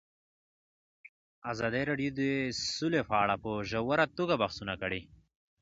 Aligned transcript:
ازادي 1.51 1.83
راډیو 1.89 2.11
د 2.19 2.21
سوله 2.75 3.01
په 3.09 3.15
اړه 3.23 3.35
په 3.43 3.49
ژوره 3.69 4.05
توګه 4.17 4.33
بحثونه 4.41 4.73
کړي. 4.81 5.01